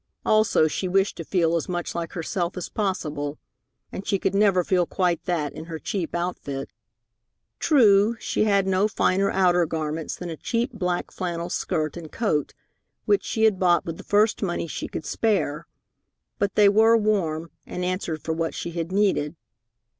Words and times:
Also, 0.25 0.67
she 0.67 0.87
wished 0.87 1.15
to 1.17 1.23
feel 1.23 1.55
as 1.55 1.69
much 1.69 1.93
like 1.93 2.13
herself 2.13 2.57
as 2.57 2.69
possible, 2.69 3.37
and 3.91 4.07
she 4.07 4.19
never 4.33 4.63
could 4.63 4.67
feel 4.67 4.85
quite 4.87 5.23
that 5.25 5.53
in 5.53 5.65
her 5.65 5.77
cheap 5.77 6.15
outfit. 6.15 6.71
True, 7.59 8.15
she 8.19 8.45
had 8.45 8.65
no 8.65 8.87
finer 8.87 9.29
outer 9.29 9.67
garments 9.67 10.15
than 10.15 10.31
a 10.31 10.35
cheap 10.37 10.73
black 10.73 11.11
flannel 11.11 11.51
skirt 11.51 11.95
and 11.97 12.11
coat 12.11 12.55
which 13.05 13.23
she 13.23 13.43
had 13.43 13.59
bought 13.59 13.85
with 13.85 13.97
the 13.97 14.03
first 14.03 14.41
money 14.41 14.65
she 14.65 14.87
could 14.87 15.05
spare, 15.05 15.67
but 16.39 16.55
they 16.55 16.67
were 16.67 16.97
warm, 16.97 17.51
and 17.67 17.85
answered 17.85 18.23
for 18.23 18.33
what 18.33 18.55
she 18.55 18.71
had 18.71 18.91
needed. 18.91 19.35